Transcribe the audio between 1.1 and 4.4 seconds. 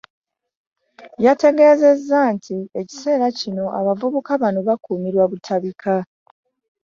Yategezezza nti ekiseera kino abavubuka